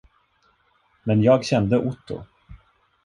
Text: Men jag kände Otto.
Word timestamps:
Men 1.05 1.21
jag 1.23 1.45
kände 1.45 1.77
Otto. 1.77 2.23